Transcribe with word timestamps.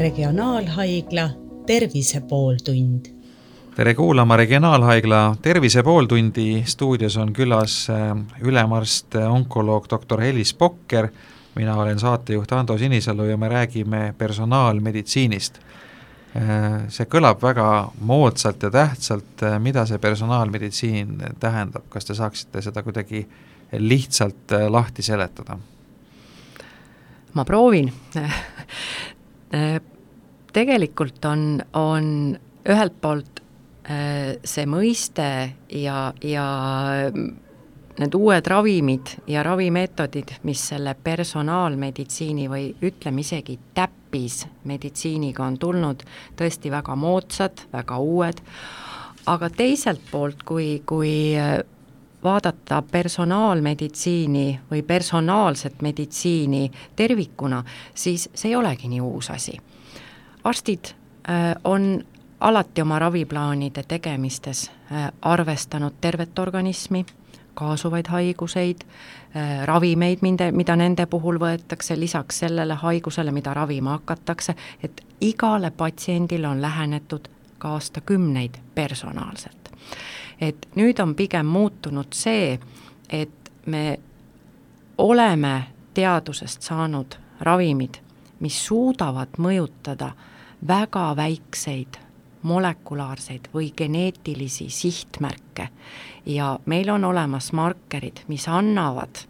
Regionaalhaigla 0.00 1.30
Tervise 1.66 2.20
pooltund. 2.20 3.06
tere 3.76 3.94
kuulama 3.94 4.36
Regionaalhaigla 4.36 5.36
Tervise 5.42 5.82
pooltundi, 5.82 6.62
stuudios 6.66 7.16
on 7.16 7.32
külas 7.32 7.90
äh, 7.90 8.16
ülemarst, 8.40 9.14
äh, 9.14 9.32
onkoloog 9.32 9.90
doktor 9.90 10.20
Helis 10.20 10.54
Pokker, 10.54 11.08
mina 11.54 11.76
olen 11.76 11.98
saatejuht 11.98 12.52
Ando 12.52 12.78
Sinisalu 12.78 13.24
ja 13.24 13.36
me 13.36 13.48
räägime 13.48 14.14
personaalmeditsiinist. 14.18 15.60
Äh, 16.36 16.88
see 16.88 17.04
kõlab 17.04 17.42
väga 17.42 17.92
moodsalt 18.00 18.62
ja 18.62 18.70
tähtsalt, 18.70 19.44
mida 19.58 19.84
see 19.86 19.98
personaalmeditsiin 19.98 21.16
tähendab, 21.40 21.84
kas 21.92 22.08
te 22.08 22.16
saaksite 22.16 22.62
seda 22.62 22.82
kuidagi 22.82 23.26
lihtsalt 23.72 24.56
lahti 24.68 25.02
seletada? 25.02 25.58
ma 27.34 27.44
proovin 27.44 27.92
tegelikult 30.52 31.24
on, 31.24 31.62
on 31.74 32.06
ühelt 32.68 32.96
poolt 33.02 33.40
äh, 33.88 34.36
see 34.44 34.66
mõiste 34.70 35.26
ja, 35.74 36.10
ja 36.22 36.46
need 38.00 38.14
uued 38.16 38.46
ravimid 38.48 39.14
ja 39.28 39.42
ravimeetodid, 39.44 40.36
mis 40.48 40.62
selle 40.72 40.94
personaalmeditsiini 41.04 42.48
või 42.50 42.70
ütleme 42.86 43.24
isegi 43.24 43.58
täppismeditsiiniga 43.76 45.44
on 45.44 45.58
tulnud, 45.60 46.04
tõesti 46.38 46.72
väga 46.72 46.96
moodsad, 46.96 47.66
väga 47.72 47.98
uued, 48.00 48.40
aga 49.30 49.50
teiselt 49.52 50.02
poolt, 50.10 50.44
kui, 50.48 50.80
kui 50.88 51.12
äh, 51.38 51.60
vaadata 52.24 52.82
personaalmeditsiini 52.82 54.60
või 54.70 54.82
personaalset 54.82 55.82
meditsiini 55.82 56.70
tervikuna, 56.96 57.64
siis 57.94 58.28
see 58.34 58.50
ei 58.52 58.56
olegi 58.56 58.88
nii 58.88 59.00
uus 59.00 59.30
asi 59.30 59.58
arstid 60.44 60.84
äh, 61.28 61.54
on 61.64 62.04
alati 62.40 62.82
oma 62.82 62.98
raviplaanide 62.98 63.82
tegemistes 63.88 64.70
äh, 64.92 65.12
arvestanud 65.22 65.92
tervet 66.00 66.38
organismi, 66.38 67.06
kaasuvaid 67.54 68.06
haiguseid, 68.08 68.76
äh, 69.36 69.64
ravimeid, 69.64 70.18
minde, 70.22 70.52
mida 70.52 70.76
nende 70.76 71.06
puhul 71.06 71.38
võetakse, 71.38 71.98
lisaks 72.00 72.38
sellele 72.38 72.74
haigusele, 72.74 73.32
mida 73.32 73.54
ravima 73.54 73.98
hakatakse, 73.98 74.54
et 74.82 75.04
igale 75.20 75.70
patsiendile 75.70 76.48
on 76.48 76.62
lähenetud 76.62 77.28
ka 77.58 77.74
aastakümneid 77.76 78.56
personaalselt. 78.74 79.70
Et 80.40 80.68
nüüd 80.74 80.98
on 81.02 81.14
pigem 81.14 81.46
muutunud 81.46 82.12
see, 82.16 82.58
et 83.08 83.52
me 83.66 83.98
oleme 84.98 85.66
teadusest 85.94 86.62
saanud 86.62 87.16
ravimid, 87.40 88.00
mis 88.40 88.56
suudavad 88.66 89.36
mõjutada 89.38 90.12
väga 90.66 91.10
väikseid 91.16 91.98
molekulaarseid 92.42 93.50
või 93.54 93.72
geneetilisi 93.76 94.70
sihtmärke. 94.70 95.68
Ja 96.26 96.58
meil 96.66 96.88
on 96.88 97.04
olemas 97.04 97.52
markerid, 97.52 98.24
mis 98.28 98.48
annavad, 98.48 99.24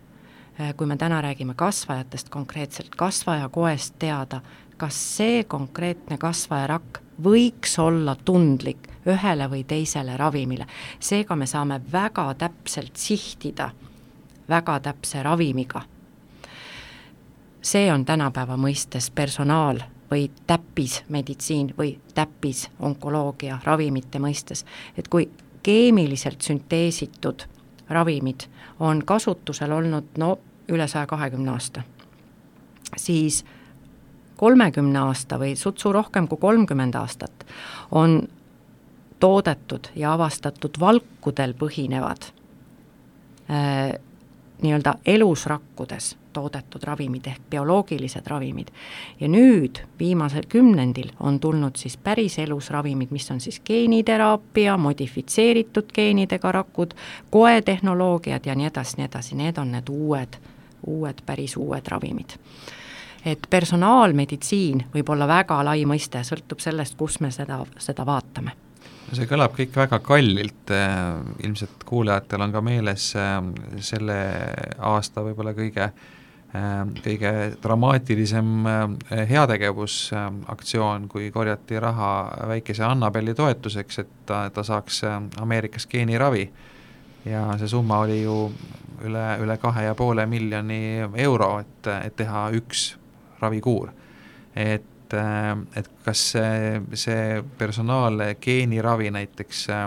eh, 0.59 0.75
kui 0.77 0.87
me 0.87 0.97
täna 0.97 1.21
räägime 1.23 1.55
kasvajatest 1.55 2.29
konkreetselt, 2.29 2.95
kasvajakoest 2.97 3.95
teada, 3.99 4.41
kas 4.77 5.17
see 5.17 5.45
konkreetne 5.45 6.19
kasvajarakk 6.19 7.03
võiks 7.23 7.79
olla 7.79 8.17
tundlik 8.25 8.90
ühele 9.07 9.51
või 9.51 9.65
teisele 9.65 10.17
ravimile. 10.17 10.67
seega 11.01 11.37
me 11.37 11.47
saame 11.47 11.81
väga 11.93 12.35
täpselt 12.35 12.97
sihtida 12.97 13.71
väga 14.51 14.81
täpse 14.81 15.23
ravimiga. 15.23 15.83
see 17.63 17.93
on 17.93 18.05
tänapäeva 18.05 18.57
mõistes 18.57 19.11
personaal 19.15 19.83
või 20.11 20.31
täppismeditsiin 20.47 21.75
või 21.79 21.99
täppisonkoloogia 22.15 23.59
ravimite 23.65 24.19
mõistes, 24.19 24.65
et 24.97 25.09
kui 25.09 25.29
keemiliselt 25.63 26.41
sünteesitud 26.41 27.45
ravimid 27.89 28.49
on 28.81 29.05
kasutusel 29.05 29.73
olnud 29.73 30.17
no 30.19 30.39
üle 30.69 30.89
saja 30.89 31.07
kahekümne 31.07 31.51
aasta, 31.51 31.83
siis 32.97 33.45
kolmekümne 34.37 34.99
aasta 34.99 35.39
või 35.39 35.57
sutsu 35.57 35.93
rohkem 35.93 36.29
kui 36.29 36.39
kolmkümmend 36.41 36.95
aastat 36.95 37.47
on 37.91 38.23
toodetud 39.21 39.93
ja 39.97 40.13
avastatud 40.13 40.81
valkudel 40.81 41.55
põhinevad 41.59 42.31
äh, 43.51 43.93
nii-öelda 44.63 44.95
elusrakkudes 45.07 46.17
toodetud 46.33 46.83
ravimid 46.83 47.27
ehk 47.27 47.41
bioloogilised 47.51 48.27
ravimid. 48.27 48.69
ja 49.21 49.29
nüüd, 49.29 49.83
viimasel 49.99 50.47
kümnendil, 50.49 51.11
on 51.21 51.41
tulnud 51.41 51.77
siis 51.77 51.97
päris 51.97 52.39
elus 52.39 52.71
ravimid, 52.71 53.11
mis 53.11 53.31
on 53.31 53.41
siis 53.41 53.61
geeniteraapia, 53.61 54.77
modifitseeritud 54.77 55.93
geenidega 55.95 56.53
rakud, 56.53 56.95
koetehnoloogiad 57.31 58.47
ja 58.47 58.55
nii 58.55 58.67
edasi, 58.67 58.97
nii 58.97 59.07
edasi, 59.07 59.35
need 59.35 59.59
on 59.59 59.73
need 59.73 59.89
uued, 59.91 60.39
uued, 60.87 61.23
päris 61.27 61.57
uued 61.57 61.87
ravimid. 61.89 62.39
Et 63.25 63.47
personaalmeditsiin 63.51 64.87
võib 64.95 65.11
olla 65.13 65.29
väga 65.29 65.65
lai 65.65 65.85
mõiste, 65.85 66.23
sõltub 66.25 66.61
sellest, 66.61 66.97
kus 66.97 67.21
me 67.21 67.31
seda, 67.31 67.65
seda 67.79 68.07
vaatame 68.07 68.70
see 69.17 69.27
kõlab 69.31 69.55
kõik 69.57 69.75
väga 69.75 69.99
kallilt, 70.05 70.71
äh, 70.75 71.19
ilmselt 71.45 71.85
kuulajatel 71.89 72.47
on 72.47 72.55
ka 72.55 72.63
meeles 72.65 73.11
äh, 73.19 73.39
selle 73.85 74.19
aasta 74.79 75.25
võib-olla 75.27 75.55
kõige 75.57 75.87
äh, 75.89 76.83
kõige 77.05 77.33
dramaatilisem 77.63 78.67
heategevusaktsioon, 79.31 81.09
kui 81.11 81.31
korjati 81.35 81.79
raha 81.83 82.11
väikese 82.51 82.85
Annabeli 82.87 83.35
toetuseks, 83.39 84.03
et 84.03 84.13
ta, 84.27 84.45
ta 84.55 84.65
saaks 84.67 85.03
Ameerikas 85.41 85.87
geeniravi. 85.91 86.51
ja 87.25 87.45
see 87.59 87.69
summa 87.69 87.99
oli 88.01 88.23
ju 88.23 88.37
üle, 89.05 89.27
üle 89.43 89.57
kahe 89.61 89.85
ja 89.85 89.95
poole 89.95 90.27
miljoni 90.27 91.03
euro, 91.15 91.59
et, 91.61 91.91
et 92.05 92.17
teha 92.17 92.49
üks 92.57 92.95
ravikuur. 93.41 93.91
et 94.55 94.87
et, 95.17 95.77
et 95.77 95.91
kas 96.05 96.23
see, 96.35 96.81
see 96.99 97.43
personaalne 97.59 98.35
geeniravi 98.43 99.11
näiteks 99.15 99.67
äh, 99.75 99.85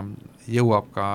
jõuab 0.50 0.90
ka 0.94 1.06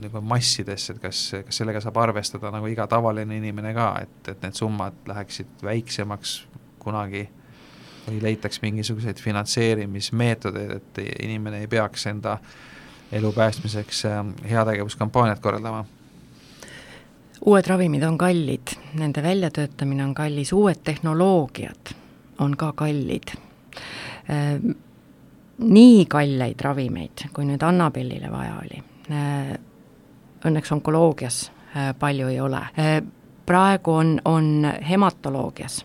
nagu 0.00 0.22
massidesse, 0.24 0.94
et 0.94 1.02
kas, 1.02 1.20
kas 1.46 1.60
sellega 1.60 1.82
saab 1.84 2.00
arvestada 2.02 2.52
nagu 2.54 2.68
iga 2.70 2.86
tavaline 2.90 3.36
inimene 3.36 3.74
ka, 3.76 3.92
et, 4.02 4.32
et 4.32 4.44
need 4.44 4.56
summad 4.56 4.96
läheksid 5.08 5.64
väiksemaks 5.64 6.36
kunagi 6.82 7.26
või 8.06 8.18
leitaks 8.24 8.62
mingisuguseid 8.62 9.20
finantseerimismeetodeid, 9.22 10.76
et 10.80 11.02
inimene 11.22 11.62
ei 11.62 11.70
peaks 11.70 12.08
enda 12.10 12.38
elu 13.12 13.32
päästmiseks 13.32 14.04
äh, 14.08 14.22
heategevuskampaaniat 14.50 15.40
korraldama? 15.40 15.84
uued 17.42 17.66
ravimid 17.66 18.04
on 18.06 18.16
kallid, 18.18 18.76
nende 18.94 19.22
väljatöötamine 19.22 20.04
on 20.04 20.14
kallis, 20.14 20.52
uued 20.54 20.78
tehnoloogiad 20.84 21.90
on 22.38 22.56
ka 22.56 22.72
kallid. 22.72 23.34
Ehm, 24.28 24.70
nii 25.58 26.06
kalleid 26.10 26.60
ravimeid, 26.60 27.28
kui 27.32 27.44
nüüd 27.46 27.62
Annabellile 27.62 28.30
vaja 28.32 28.58
oli, 28.62 28.82
ehm, 29.10 29.54
õnneks 30.46 30.72
onkoloogias 30.72 31.50
ehm, 31.50 31.96
palju 31.98 32.28
ei 32.28 32.40
ole. 32.40 32.62
praegu 33.46 33.92
on, 33.92 34.20
on 34.24 34.72
hematoloogias 34.88 35.84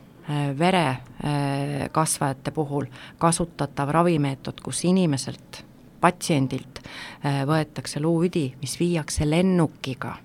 verekasvajate 0.59 2.51
puhul 2.51 2.85
kasutatav 3.17 3.89
ravimeetod, 3.89 4.61
kus 4.63 4.83
inimeselt, 4.85 5.63
patsiendilt 6.01 6.79
võetakse 7.23 7.99
luuüdi, 7.99 8.53
mis 8.61 8.79
viiakse 8.79 9.29
lennukiga 9.29 10.17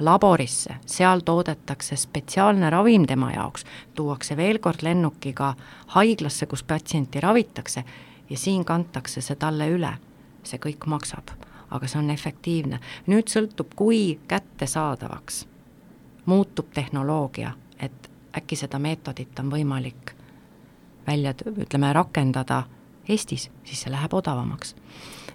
laborisse, 0.00 0.76
seal 0.86 1.20
toodetakse 1.20 1.96
spetsiaalne 1.96 2.70
ravim 2.70 3.06
tema 3.06 3.32
jaoks, 3.32 3.64
tuuakse 3.94 4.36
veel 4.36 4.58
kord 4.58 4.82
lennukiga 4.82 5.54
haiglasse, 5.86 6.46
kus 6.46 6.62
patsienti 6.62 7.20
ravitakse 7.20 7.84
ja 8.30 8.36
siin 8.36 8.64
kantakse 8.64 9.20
see 9.20 9.36
talle 9.36 9.70
üle. 9.70 9.92
see 10.48 10.58
kõik 10.58 10.86
maksab, 10.86 11.28
aga 11.70 11.86
see 11.86 11.98
on 11.98 12.10
efektiivne. 12.10 12.80
nüüd 13.06 13.28
sõltub, 13.28 13.74
kui 13.76 14.18
kättesaadavaks 14.28 15.46
muutub 16.26 16.70
tehnoloogia, 16.74 17.52
et 17.80 18.10
äkki 18.36 18.56
seda 18.56 18.78
meetodit 18.78 19.38
on 19.38 19.50
võimalik 19.50 20.14
välja, 21.06 21.34
ütleme, 21.56 21.92
rakendada 21.92 22.62
Eestis, 23.08 23.50
siis 23.64 23.82
see 23.82 23.92
läheb 23.92 24.12
odavamaks 24.12 24.74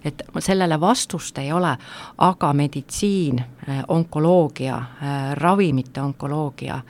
et 0.05 0.23
sellele 0.39 0.79
vastust 0.79 1.37
ei 1.37 1.51
ole, 1.51 1.77
aga 2.17 2.53
meditsiin, 2.53 3.39
äh, 3.39 3.83
onkoloogia, 3.87 4.75
äh, 4.75 5.33
ravimite 5.33 6.01
onkoloogia 6.01 6.81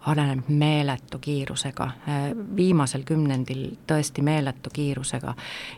areneb 0.00 0.48
meeletu 0.48 1.18
kiirusega, 1.18 1.84
äh, 1.84 2.22
viimasel 2.56 3.02
kümnendil 3.04 3.76
tõesti 3.86 4.22
meeletu 4.22 4.70
kiirusega. 4.72 5.34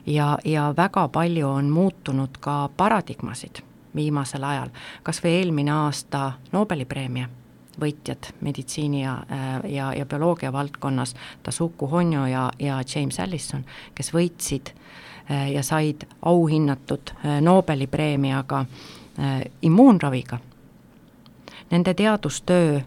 ja, 0.06 0.38
ja 0.44 0.74
väga 0.76 1.08
palju 1.08 1.48
on 1.48 1.70
muutunud 1.70 2.38
ka 2.40 2.70
paradigmasid 2.76 3.62
viimasel 3.94 4.44
ajal, 4.44 4.68
kas 5.02 5.22
või 5.24 5.30
eelmine 5.30 5.72
aasta 5.72 6.32
Nobeli 6.52 6.84
preemia 6.84 7.28
võitjad 7.80 8.30
meditsiini 8.40 9.02
ja, 9.02 9.18
ja, 9.68 9.92
ja 9.94 10.06
bioloogia 10.06 10.52
valdkonnas, 10.52 11.14
Tasuku 11.42 11.86
Honjo 11.90 12.26
ja, 12.26 12.50
ja 12.58 12.82
James 12.94 13.20
Allison, 13.20 13.64
kes 13.94 14.12
võitsid 14.14 14.70
ja 15.52 15.62
said 15.62 16.06
auhinnatud 16.22 17.10
Nobeli 17.40 17.86
preemiaga 17.86 18.64
immuunraviga. 19.62 20.38
Nende 21.70 21.94
teadustöö 21.94 22.80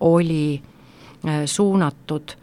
oli 0.00 0.62
suunatud 1.46 2.34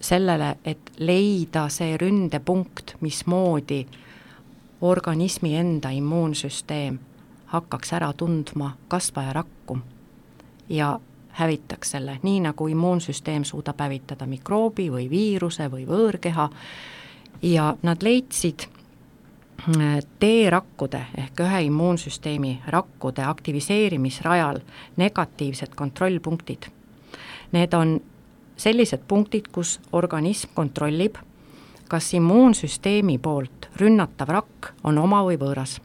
sellele, 0.00 0.56
et 0.64 0.92
leida 0.98 1.68
see 1.68 1.96
ründepunkt, 1.96 2.96
mismoodi 3.00 3.86
organismi 4.80 5.56
enda 5.56 5.90
immuunsüsteem 5.90 6.98
hakkaks 7.46 7.92
ära 7.92 8.12
tundma 8.12 8.72
kasvajarakku 8.88 9.78
ja 10.68 11.00
hävitaks 11.32 11.90
selle, 11.90 12.18
nii 12.22 12.40
nagu 12.40 12.68
immuunsüsteem 12.68 13.44
suudab 13.44 13.80
hävitada 13.80 14.26
mikroobi 14.26 14.90
või 14.92 15.08
viiruse 15.10 15.70
või 15.72 15.86
võõrkeha 15.88 16.48
ja 17.42 17.72
nad 17.82 18.02
leidsid 18.02 18.66
äh, 18.66 19.98
T-rakkude 20.20 21.06
ehk 21.16 21.40
ühe 21.40 21.62
immuunsüsteemi 21.70 22.60
rakkude 22.66 23.24
aktiviseerimisrajal 23.24 24.60
negatiivsed 24.96 25.74
kontrollpunktid. 25.74 26.68
Need 27.52 27.74
on 27.74 28.00
sellised 28.56 29.00
punktid, 29.08 29.48
kus 29.52 29.80
organism 29.92 30.52
kontrollib, 30.54 31.16
kas 31.88 32.14
immuunsüsteemi 32.14 33.18
poolt 33.18 33.68
rünnatav 33.76 34.28
rakk 34.28 34.72
on 34.84 34.98
oma 34.98 35.24
või 35.24 35.40
võõras. 35.40 35.80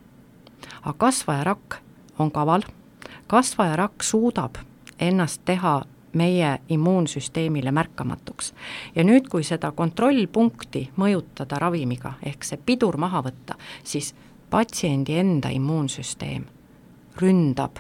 aga 0.81 0.93
kasvajarakk 0.97 1.75
on 2.19 2.31
kaval, 2.31 2.63
kasvajarakk 3.27 4.03
suudab 4.03 4.57
ennast 4.99 5.41
teha 5.45 5.81
meie 6.13 6.59
immuunsüsteemile 6.69 7.71
märkamatuks. 7.71 8.53
ja 8.95 9.03
nüüd, 9.03 9.27
kui 9.29 9.43
seda 9.43 9.71
kontrollpunkti 9.71 10.89
mõjutada 10.97 11.59
ravimiga, 11.59 12.13
ehk 12.23 12.43
see 12.43 12.59
pidur 12.65 12.97
maha 12.97 13.21
võtta, 13.21 13.57
siis 13.83 14.15
patsiendi 14.49 15.19
enda 15.19 15.49
immuunsüsteem 15.49 16.45
ründab 17.21 17.79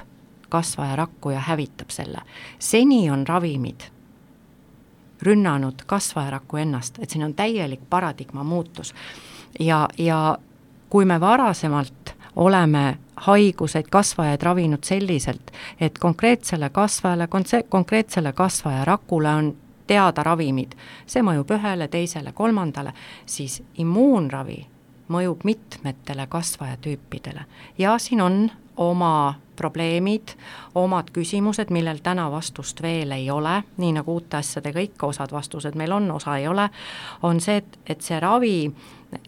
kasvajarakku 0.49 1.29
ja 1.29 1.39
hävitab 1.39 1.89
selle. 1.89 2.21
seni 2.59 3.09
on 3.11 3.27
ravimid 3.27 3.81
rünnanud 5.21 5.81
kasvajaraku 5.85 6.57
ennast, 6.57 6.99
et 6.99 7.09
siin 7.09 7.23
on 7.23 7.33
täielik 7.33 7.81
paradigma 7.89 8.43
muutus. 8.43 8.93
ja, 9.59 9.87
ja 9.97 10.37
kui 10.89 11.05
me 11.05 11.19
varasemalt 11.19 12.16
oleme 12.37 12.97
haiguseid, 13.25 13.89
kasvajaid 13.91 14.43
ravinud 14.45 14.83
selliselt, 14.85 15.51
et 15.81 15.97
konkreetsele 15.97 16.69
kasvajale, 16.69 17.27
konkreetsele 17.69 18.33
kasvajarakule 18.33 19.29
on 19.29 19.55
teada 19.87 20.23
ravimid, 20.23 20.75
see 21.07 21.23
mõjub 21.25 21.55
ühele, 21.57 21.87
teisele, 21.87 22.33
kolmandale, 22.37 22.93
siis 23.25 23.61
immuunravi 23.81 24.59
mõjub 25.09 25.43
mitmetele 25.47 26.27
kasvajatüüpidele. 26.27 27.45
Ja 27.77 27.97
siin 27.97 28.21
on 28.21 28.49
oma 28.77 29.39
probleemid, 29.55 30.35
omad 30.75 31.09
küsimused, 31.13 31.71
millel 31.73 32.03
täna 32.03 32.27
vastust 32.31 32.81
veel 32.83 33.11
ei 33.15 33.29
ole, 33.33 33.63
nii 33.77 33.95
nagu 33.95 34.19
uute 34.19 34.37
asjadega 34.37 34.83
ikka, 34.85 35.07
osad 35.07 35.33
vastused 35.33 35.75
meil 35.79 35.95
on, 35.95 36.11
osa 36.11 36.37
ei 36.37 36.47
ole, 36.47 36.69
on 37.25 37.41
see, 37.41 37.57
et, 37.63 37.79
et 37.89 38.05
see 38.05 38.19
ravi 38.21 38.69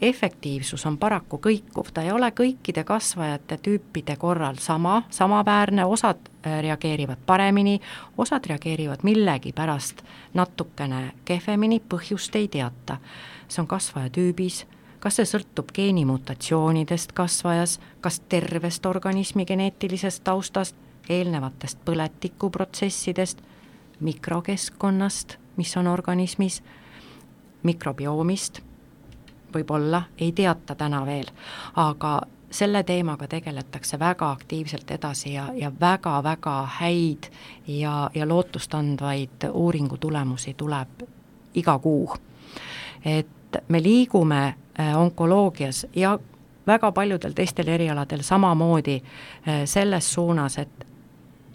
efektiivsus 0.01 0.85
on 0.85 0.97
paraku 0.97 1.39
kõikuv, 1.43 1.91
ta 1.93 2.01
ei 2.01 2.11
ole 2.11 2.31
kõikide 2.35 2.83
kasvajate 2.83 3.57
tüüpide 3.63 4.15
korral 4.19 4.59
sama, 4.59 5.03
samaväärne, 5.09 5.85
osad 5.85 6.17
äh, 6.45 6.59
reageerivad 6.61 7.21
paremini, 7.25 7.79
osad 8.17 8.45
reageerivad 8.45 9.03
millegipärast 9.03 10.03
natukene 10.33 11.11
kehvemini, 11.25 11.81
põhjust 11.89 12.35
ei 12.35 12.47
teata. 12.47 12.97
see 13.47 13.61
on 13.61 13.67
kasvajatüübis 13.67 14.65
kas 14.99 15.15
see 15.15 15.25
sõltub 15.25 15.71
geenimutatsioonidest 15.73 17.13
kasvajas, 17.15 17.79
kas 18.01 18.19
tervest 18.29 18.85
organismi 18.85 19.45
geneetilisest 19.45 20.23
taustast, 20.23 20.75
eelnevatest 21.09 21.79
põletikuprotsessidest, 21.85 23.39
mikrokeskkonnast, 23.99 25.37
mis 25.57 25.77
on 25.77 25.87
organismis, 25.87 26.61
mikrobioomist, 27.63 28.61
võib-olla, 29.53 30.03
ei 30.17 30.31
teata 30.31 30.75
täna 30.75 31.05
veel, 31.05 31.29
aga 31.75 32.21
selle 32.51 32.83
teemaga 32.83 33.27
tegeletakse 33.27 33.99
väga 33.99 34.31
aktiivselt 34.31 34.91
edasi 34.91 35.33
ja, 35.33 35.49
ja 35.53 35.71
väga-väga 35.79 36.55
häid 36.79 37.29
ja, 37.67 38.09
ja 38.13 38.27
lootustandvaid 38.27 39.45
uuringutulemusi 39.51 40.53
tuleb 40.57 41.03
iga 41.53 41.79
kuu. 41.79 42.15
et 43.05 43.61
me 43.67 43.83
liigume 43.83 44.55
Äh, 44.79 44.97
onkoloogias 44.97 45.87
ja 45.95 46.19
väga 46.67 46.91
paljudel 46.91 47.31
teistel 47.31 47.67
erialadel 47.67 48.21
samamoodi 48.21 48.95
äh, 48.95 49.61
selles 49.65 50.13
suunas, 50.13 50.57
et 50.57 50.85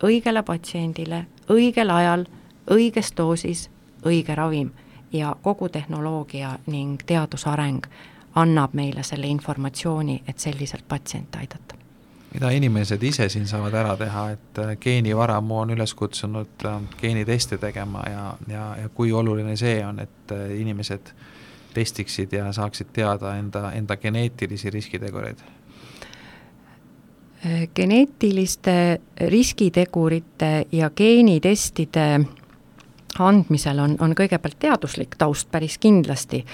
õigele 0.04 0.42
patsiendile 0.42 1.22
õigel 1.48 1.90
ajal, 1.90 2.26
õiges 2.70 3.14
doosis 3.16 3.70
õige 4.04 4.34
ravim 4.34 4.74
ja 5.14 5.36
kogu 5.42 5.68
tehnoloogia 5.68 6.58
ning 6.66 6.98
teadusareng 7.06 7.86
annab 8.34 8.74
meile 8.74 9.02
selle 9.02 9.26
informatsiooni, 9.30 10.22
et 10.28 10.38
selliselt 10.38 10.84
patsiente 10.88 11.38
aidata. 11.38 11.74
mida 12.34 12.50
inimesed 12.50 13.02
ise 13.02 13.28
siin 13.28 13.46
saavad 13.46 13.74
ära 13.78 13.96
teha, 13.96 14.30
et 14.30 14.58
äh, 14.58 14.76
geenivaramu 14.80 15.58
on 15.58 15.70
üles 15.70 15.94
kutsunud 15.94 16.66
geeniteste 17.00 17.58
tegema 17.58 18.02
ja, 18.10 18.34
ja, 18.48 18.76
ja 18.82 18.88
kui 18.88 19.12
oluline 19.12 19.56
see 19.56 19.86
on, 19.86 20.00
et 20.00 20.34
inimesed 20.58 21.12
äh, 21.12 21.24
testiksid 21.74 22.32
ja 22.32 22.52
saaksid 22.52 22.86
teada 22.92 23.36
enda, 23.36 23.72
enda 23.72 23.96
geneetilisi 23.96 24.70
riskitegureid? 24.70 25.38
geneetiliste 27.76 29.00
riskitegurite 29.28 30.66
ja 30.72 30.90
geenitestide 30.90 32.20
andmisel 33.22 33.78
on, 33.78 33.96
on 34.00 34.14
kõigepealt 34.18 34.58
teaduslik 34.58 35.14
taust 35.18 35.50
päris 35.50 35.78
kindlasti. 35.78 36.44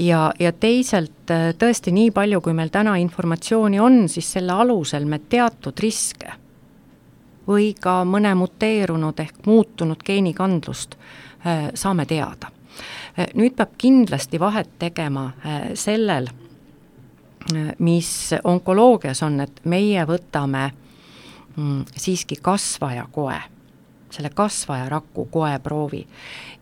Ja, 0.00 0.32
ja 0.40 0.52
teisalt 0.52 1.30
tõesti 1.58 1.92
nii 1.94 2.10
palju, 2.10 2.40
kui 2.40 2.56
meil 2.56 2.72
täna 2.74 2.96
informatsiooni 2.98 3.80
on, 3.80 4.04
siis 4.08 4.32
selle 4.32 4.52
alusel 4.52 5.06
me 5.06 5.18
teatud 5.18 5.78
riske 5.80 6.34
või 7.48 7.72
ka 7.80 8.02
mõne 8.04 8.34
muteerunud 8.36 9.20
ehk 9.20 9.46
muutunud 9.46 10.02
geenikandlust 10.04 10.98
äh, 11.46 11.70
saame 11.74 12.04
teada. 12.06 12.50
Äh, 13.18 13.32
nüüd 13.34 13.56
peab 13.56 13.74
kindlasti 13.80 14.40
vahet 14.40 14.70
tegema 14.78 15.30
äh, 15.44 15.70
sellel, 15.74 16.28
äh, 16.28 17.72
mis 17.78 18.34
onkoloogias 18.44 19.22
on, 19.26 19.40
et 19.40 19.62
meie 19.64 20.04
võtame 20.06 20.68
mm, 21.56 21.86
siiski 21.96 22.38
kasvaja 22.42 23.08
koe, 23.12 23.38
selle 24.10 24.30
kasvaja 24.34 24.88
raku 24.88 25.24
koeproovi 25.30 26.06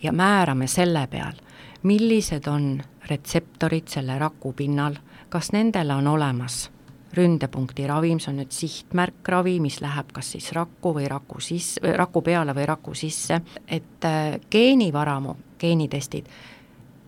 ja 0.03 0.13
määrame 0.13 0.67
selle 0.67 1.07
peal, 1.11 1.37
millised 1.83 2.47
on 2.47 2.83
retseptorid 3.07 3.89
selle 3.89 4.19
raku 4.19 4.53
pinnal, 4.53 4.97
kas 5.29 5.53
nendele 5.53 5.95
on 5.95 6.07
olemas 6.07 6.71
ründepunkti 7.17 7.87
ravim, 7.87 8.19
see 8.21 8.33
on 8.33 8.41
nüüd 8.43 8.53
sihtmärkravi, 8.53 9.57
mis 9.65 9.79
läheb 9.81 10.11
kas 10.13 10.35
siis 10.35 10.51
rakku 10.53 10.93
või 10.99 11.07
raku 11.09 11.41
sisse, 11.41 11.81
raku 11.97 12.21
peale 12.23 12.53
või 12.55 12.67
raku 12.69 12.95
sisse, 12.95 13.41
et 13.69 14.05
geenivaramu 14.51 15.37
geenitestid 15.59 16.29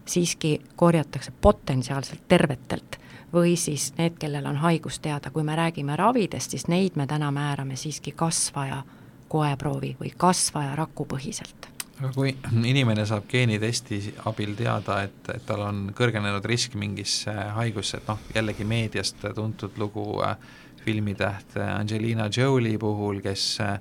siiski 0.08 0.60
korjatakse 0.76 1.32
potentsiaalselt 1.40 2.24
tervetelt 2.28 2.98
või 3.32 3.56
siis 3.60 3.92
need, 3.98 4.16
kellel 4.18 4.46
on 4.46 4.56
haigus 4.56 5.00
teada, 5.04 5.30
kui 5.30 5.44
me 5.44 5.56
räägime 5.56 5.96
ravidest, 5.96 6.50
siis 6.50 6.68
neid 6.68 6.96
me 6.96 7.06
täna 7.06 7.30
määrame 7.30 7.76
siiski 7.76 8.12
kasvaja 8.16 8.82
koeproovi 9.28 9.96
või 10.00 10.12
kasvaja 10.16 10.76
rakupõhiselt 10.78 11.68
aga 11.98 12.12
kui 12.14 12.30
inimene 12.62 13.02
saab 13.10 13.26
geenitesti 13.30 13.98
abil 14.30 14.54
teada, 14.58 15.00
et, 15.08 15.18
et 15.34 15.44
tal 15.46 15.64
on 15.66 15.88
kõrgenenud 15.98 16.44
risk 16.46 16.76
mingisse 16.78 17.34
haigusse, 17.56 17.98
et 17.98 18.10
noh, 18.10 18.20
jällegi 18.36 18.66
meediast 18.68 19.24
tuntud 19.34 19.78
lugu 19.82 20.04
äh, 20.22 20.36
filmitäht 20.84 21.56
Angelina 21.58 22.28
Jolie 22.36 22.78
puhul, 22.78 23.20
kes 23.24 23.58
äh, 23.60 23.78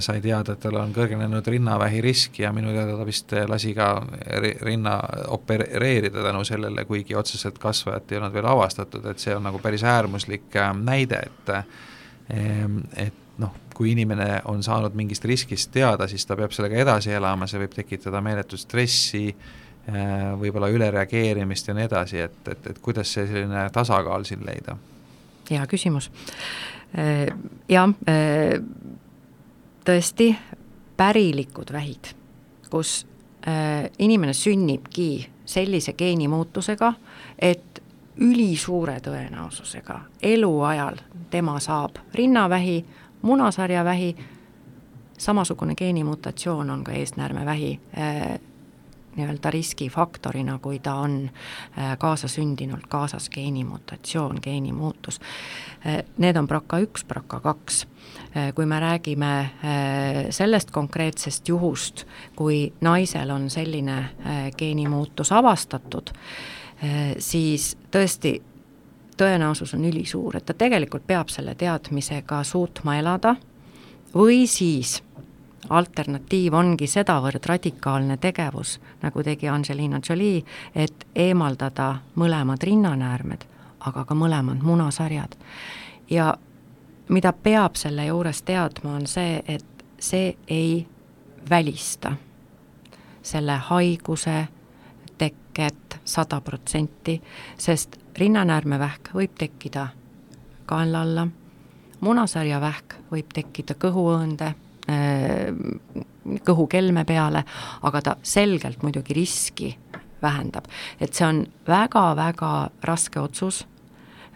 sai 0.00 0.20
teada, 0.24 0.54
et 0.54 0.62
tal 0.62 0.78
on 0.80 0.94
kõrgenenud 0.96 1.50
rinnavähi 1.52 2.00
risk 2.04 2.38
ja 2.40 2.52
minu 2.56 2.72
teada 2.72 2.94
ta 2.96 3.04
vist 3.04 3.34
lasi 3.50 3.74
ka 3.76 3.90
rinna 4.64 4.96
opereerida 5.34 6.22
tänu 6.24 6.44
sellele, 6.48 6.86
kuigi 6.88 7.18
otseselt 7.18 7.58
kasvajat 7.60 8.12
ei 8.12 8.20
olnud 8.20 8.38
veel 8.38 8.48
avastatud, 8.54 9.04
et 9.10 9.20
see 9.20 9.36
on 9.36 9.44
nagu 9.50 9.60
päris 9.60 9.84
äärmuslik 9.84 10.56
äh, 10.56 10.72
näide, 10.78 11.20
et 11.26 11.54
ehm, 12.32 12.80
et 12.96 13.22
noh, 13.42 13.52
kui 13.76 13.92
inimene 13.92 14.40
on 14.48 14.62
saanud 14.64 14.94
mingist 14.96 15.24
riskist 15.28 15.70
teada, 15.74 16.08
siis 16.08 16.24
ta 16.26 16.36
peab 16.36 16.54
sellega 16.56 16.80
edasi 16.80 17.12
elama, 17.12 17.48
see 17.50 17.60
võib 17.60 17.74
tekitada 17.76 18.22
meeletut 18.24 18.62
stressi, 18.62 19.26
äh, 19.28 20.32
võib-olla 20.40 20.70
ülereageerimist 20.72 21.68
ja 21.68 21.76
nii 21.76 21.88
edasi, 21.90 22.22
et, 22.24 22.40
et, 22.48 22.70
et 22.72 22.80
kuidas 22.82 23.12
see 23.12 23.26
selline 23.28 23.68
tasakaal 23.74 24.24
siin 24.28 24.46
leida? 24.46 24.78
hea 25.46 25.62
küsimus 25.70 26.08
jah, 27.68 27.92
tõesti, 29.86 30.28
pärilikud 30.96 31.72
vähid, 31.72 32.10
kus 32.70 32.98
inimene 33.98 34.34
sünnibki 34.34 35.26
sellise 35.46 35.92
geenimuutusega, 35.92 36.92
et 37.38 37.82
ülisuure 38.16 38.96
tõenäosusega 39.04 40.00
eluajal 40.22 40.98
tema 41.30 41.58
saab 41.60 42.00
rinnavähi, 42.14 42.80
munasarjavähi, 43.26 44.16
samasugune 45.18 45.74
geenimutatsioon 45.74 46.70
on 46.70 46.84
ka 46.84 46.92
eesnäärmevähi 46.92 47.80
äh, 47.98 48.40
nii-öelda 49.16 49.50
riskifaktorina, 49.50 50.58
kui 50.58 50.78
ta 50.78 50.94
on 50.94 51.30
äh, 51.78 51.98
kaasasündinult 51.98 52.86
kaasas 52.88 53.30
geenimutatsioon, 53.30 54.38
geenimuutus. 54.42 55.20
Äh, 55.86 56.04
need 56.18 56.36
on 56.36 56.48
BRCA 56.48 56.78
üks, 56.78 57.04
BRCA 57.04 57.40
kaks. 57.40 57.86
kui 58.54 58.66
me 58.66 58.80
räägime 58.80 59.50
sellest 60.30 60.70
konkreetsest 60.70 61.48
juhust, 61.48 62.04
kui 62.36 62.72
naisel 62.80 63.30
on 63.30 63.50
selline 63.50 63.96
geenimuutus 64.56 65.32
avastatud, 65.32 66.10
siis 67.18 67.78
tõesti 67.90 68.34
tõenäosus 69.16 69.74
on 69.74 69.84
ülisuur, 69.84 70.36
et 70.36 70.46
ta 70.46 70.54
tegelikult 70.54 71.06
peab 71.06 71.28
selle 71.28 71.54
teadmisega 71.54 72.42
suutma 72.44 72.96
elada 72.98 73.36
või 74.14 74.46
siis 74.46 75.02
alternatiiv 75.70 76.54
ongi 76.54 76.86
sedavõrd 76.86 77.46
radikaalne 77.46 78.16
tegevus, 78.16 78.80
nagu 79.02 79.22
tegi 79.22 79.48
Angelina 79.48 80.00
Jolie, 80.08 80.44
et 80.74 81.06
eemaldada 81.14 81.96
mõlemad 82.14 82.62
rinnanäärmed, 82.62 83.46
aga 83.80 84.04
ka 84.04 84.14
mõlemad 84.14 84.62
munasarjad. 84.62 85.36
ja 86.10 86.36
mida 87.08 87.32
peab 87.32 87.74
selle 87.74 88.06
juures 88.06 88.42
teadma, 88.42 88.94
on 88.94 89.06
see, 89.06 89.42
et 89.48 89.84
see 89.98 90.36
ei 90.48 90.86
välista 91.50 92.12
selle 93.22 93.52
haiguse 93.52 94.48
teket 95.56 95.98
sada 96.04 96.40
protsenti, 96.44 97.16
sest 97.58 97.96
rinnanäärmevähk 98.18 99.14
võib 99.16 99.32
tekkida 99.38 99.88
kaenla 100.68 101.02
alla, 101.06 101.26
munasarjavähk 102.04 103.00
võib 103.10 103.32
tekkida 103.34 103.74
kõhuõõnde 103.80 104.52
Äh, 104.86 105.50
kõhukelme 106.46 107.02
peale, 107.06 107.40
aga 107.86 108.00
ta 108.02 108.12
selgelt 108.22 108.84
muidugi 108.86 109.14
riski 109.14 109.70
vähendab. 110.22 110.68
et 111.00 111.14
see 111.14 111.26
on 111.26 111.46
väga-väga 111.66 112.70
raske 112.82 113.20
otsus, 113.20 113.66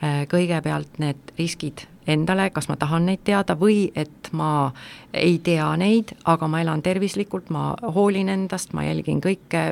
kõigepealt 0.00 0.96
need 1.02 1.34
riskid 1.38 1.82
endale, 2.06 2.50
kas 2.50 2.68
ma 2.68 2.76
tahan 2.80 3.06
neid 3.06 3.22
teada 3.24 3.56
või 3.58 3.90
et 3.98 4.30
ma 4.32 4.70
ei 5.12 5.38
tea 5.44 5.68
neid, 5.80 6.14
aga 6.24 6.48
ma 6.48 6.62
elan 6.62 6.82
tervislikult, 6.82 7.50
ma 7.50 7.74
hoolin 7.94 8.30
endast, 8.32 8.72
ma 8.72 8.84
jälgin 8.86 9.20
kõike, 9.24 9.64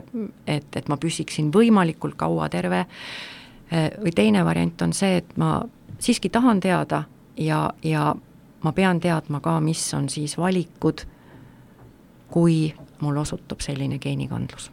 et, 0.47 0.69
et 0.77 0.89
ma 0.89 0.99
püsiksin 1.01 1.53
võimalikult 1.55 2.19
kaua 2.21 2.49
terve, 2.53 2.85
äh, 3.73 3.91
või 4.03 4.15
teine 4.15 4.45
variant 4.45 4.83
on 4.87 4.93
see, 4.97 5.23
et 5.23 5.37
ma 5.41 5.63
siiski 5.99 6.31
tahan 6.33 6.61
teada 6.61 7.05
ja, 7.37 7.71
ja 7.83 8.13
ma 8.63 8.73
pean 8.73 9.01
teadma 9.01 9.41
ka, 9.41 9.59
mis 9.61 9.83
on 9.95 10.09
siis 10.13 10.37
valikud, 10.39 11.05
kui 12.29 12.69
mul 13.01 13.17
osutub 13.17 13.63
selline 13.65 13.99
geenikandlus. 14.03 14.71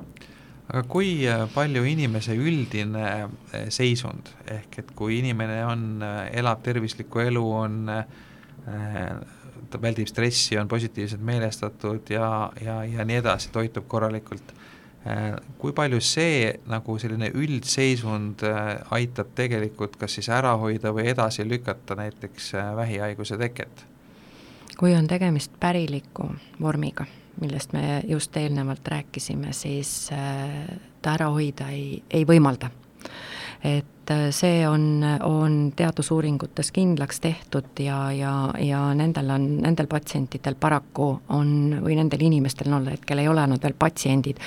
Aga 0.75 0.83
kui 0.91 1.23
äh, 1.23 1.45
palju 1.53 1.85
inimese 1.87 2.35
üldine 2.35 3.05
äh, 3.07 3.69
seisund, 3.71 4.27
ehk 4.51 4.81
et 4.81 4.91
kui 4.97 5.21
inimene 5.21 5.61
on, 5.63 5.85
äh, 6.03 6.25
elab 6.41 6.65
tervislikku 6.65 7.23
elu, 7.23 7.45
on 7.63 7.77
ta 8.65 9.79
väldib 9.81 10.09
stressi, 10.09 10.57
on 10.57 10.67
positiivselt 10.67 11.21
meelestatud 11.21 12.09
ja, 12.09 12.49
ja, 12.65 12.79
ja 12.89 13.05
nii 13.05 13.19
edasi, 13.21 13.51
toitub 13.53 13.85
korralikult 13.87 14.55
kui 15.61 15.69
palju 15.77 15.99
see 16.01 16.47
nagu 16.65 16.95
selline 16.97 17.27
üldseisund 17.37 18.41
aitab 18.97 19.35
tegelikult 19.37 19.99
kas 20.01 20.15
siis 20.17 20.31
ära 20.33 20.55
hoida 20.57 20.89
või 20.97 21.05
edasi 21.11 21.45
lükata 21.45 21.93
näiteks 21.99 22.47
äh, 22.57 22.71
vähihaiguse 22.79 23.37
teket? 23.37 23.85
kui 24.79 24.95
on 24.97 25.05
tegemist 25.07 25.53
päriliku 25.61 26.31
vormiga, 26.61 27.05
millest 27.41 27.73
me 27.73 28.01
just 28.07 28.37
eelnevalt 28.37 28.87
rääkisime, 28.87 29.53
siis 29.53 30.09
ta 31.05 31.13
ära 31.13 31.29
hoida 31.33 31.69
ei, 31.73 32.01
ei 32.09 32.25
võimalda. 32.25 32.71
et 33.65 34.11
äh, 34.13 34.27
see 34.35 34.61
on, 34.67 35.01
on 35.25 35.53
teadusuuringutes 35.75 36.69
kindlaks 36.71 37.19
tehtud 37.23 37.79
ja, 37.81 38.11
ja, 38.13 38.33
ja 38.61 38.81
nendel 38.93 39.31
on, 39.33 39.47
nendel 39.63 39.87
patsientidel 39.89 40.57
paraku 40.59 41.07
on, 41.33 41.79
või 41.81 41.95
nendel 41.97 42.21
inimestel, 42.27 42.69
no 42.69 42.83
hetkel 42.85 43.23
ei 43.23 43.29
ole 43.31 43.47
nad 43.49 43.63
veel 43.63 43.73
patsiendid, 43.79 44.41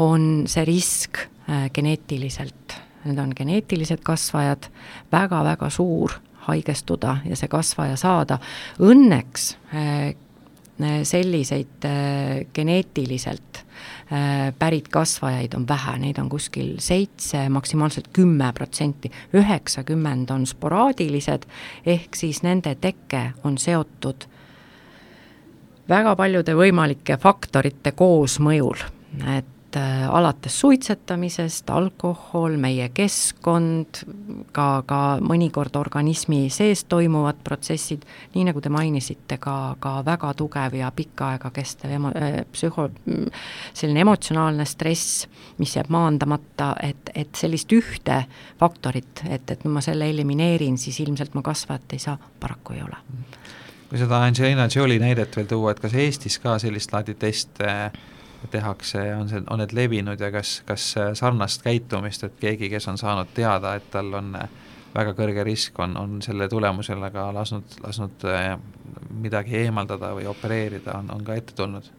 on 0.00 0.46
see 0.48 0.64
risk 0.64 1.20
äh, 1.50 1.66
geneetiliselt, 1.74 2.78
need 3.04 3.20
on 3.20 3.34
geneetilised 3.36 4.00
kasvajad 4.06 4.70
väga,, 4.70 4.86
väga-väga 5.18 5.70
suur 5.70 6.16
haigestuda 6.46 7.18
ja 7.26 7.36
see 7.36 7.50
kasvaja 7.50 7.96
saada. 8.00 8.38
Õnneks 8.80 9.50
äh, 9.74 10.14
selliseid 11.08 11.86
geneetiliselt 12.54 13.66
Äh, 14.12 14.54
pärit 14.58 14.88
kasvajaid 14.88 15.54
on 15.54 15.64
vähe, 15.68 15.96
neid 15.98 16.18
on 16.22 16.28
kuskil 16.30 16.76
seitse, 16.78 17.48
maksimaalselt 17.50 18.08
kümme 18.14 18.52
protsenti, 18.54 19.10
üheksakümmend 19.34 20.30
on 20.30 20.44
sporaadilised, 20.46 21.42
ehk 21.86 22.14
siis 22.14 22.44
nende 22.46 22.76
teke 22.78 23.32
on 23.44 23.58
seotud 23.58 24.28
väga 25.90 26.14
paljude 26.16 26.54
võimalike 26.54 27.18
faktorite 27.18 27.96
koosmõjul, 27.98 28.86
et 29.34 29.50
et 29.66 29.76
äh, 29.76 30.08
alates 30.14 30.60
suitsetamisest, 30.60 31.70
alkohol, 31.70 32.56
meie 32.60 32.88
keskkond, 32.94 34.02
ka, 34.54 34.82
ka 34.86 35.00
mõnikord 35.20 35.76
organismi 35.76 36.46
sees 36.54 36.84
toimuvad 36.88 37.40
protsessid, 37.44 38.04
nii 38.34 38.46
nagu 38.48 38.62
te 38.62 38.70
mainisite, 38.70 39.38
ka, 39.42 39.76
ka 39.82 39.98
väga 40.06 40.32
tugev 40.38 40.76
ja 40.78 40.90
pikka 40.94 41.32
aega 41.34 41.50
kestev 41.54 41.96
emo-, 41.98 42.14
äh, 42.14 42.40
psühho-, 42.52 42.88
selline 43.74 44.04
emotsionaalne 44.06 44.66
stress, 44.68 45.26
mis 45.58 45.76
jääb 45.76 45.90
maandamata, 45.90 46.74
et, 46.82 47.10
et 47.14 47.34
sellist 47.34 47.72
ühte 47.74 48.22
faktorit, 48.60 49.24
et, 49.28 49.50
et 49.50 49.64
ma 49.66 49.82
selle 49.84 50.10
elimineerin, 50.14 50.78
siis 50.78 51.00
ilmselt 51.02 51.34
ma 51.34 51.42
kasvajat 51.46 51.96
ei 51.96 52.06
saa, 52.06 52.18
paraku 52.40 52.78
ei 52.78 52.84
ole. 52.86 53.02
Kui 53.86 53.98
seda 53.98 54.24
Angelina 54.26 54.66
Jolie 54.74 54.98
näidet 54.98 55.36
veel 55.36 55.46
tuua, 55.50 55.72
et 55.74 55.80
kas 55.82 55.94
Eestis 55.94 56.40
ka 56.42 56.56
sellist 56.58 56.94
laadi 56.94 57.14
teste 57.18 57.66
äh, 57.66 58.04
tehakse 58.50 59.06
ja 59.06 59.18
on 59.18 59.28
see, 59.28 59.42
on 59.50 59.60
need 59.62 59.74
levinud 59.76 60.20
ja 60.20 60.30
kas, 60.34 60.60
kas 60.66 60.94
sarnast 61.18 61.64
käitumist, 61.64 62.24
et 62.24 62.38
keegi, 62.40 62.70
kes 62.72 62.88
on 62.88 62.98
saanud 62.98 63.32
teada, 63.34 63.74
et 63.76 63.90
tal 63.90 64.12
on 64.18 64.32
väga 64.96 65.12
kõrge 65.16 65.44
risk, 65.46 65.78
on, 65.82 65.96
on 66.00 66.16
selle 66.24 66.48
tulemusel 66.48 67.02
ka 67.12 67.28
lasknud, 67.36 67.78
lasknud 67.84 68.26
eh, 68.32 68.50
midagi 69.22 69.58
eemaldada 69.64 70.12
või 70.16 70.28
opereerida, 70.30 70.96
on, 71.00 71.12
on 71.16 71.24
ka 71.26 71.36
ette 71.36 71.56
tulnud? 71.56 71.90